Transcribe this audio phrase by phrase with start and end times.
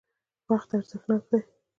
[0.51, 1.39] وقت ارزښتناک دی.